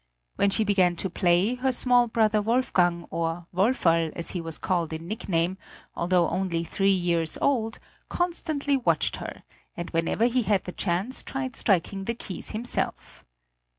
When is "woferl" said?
3.53-4.11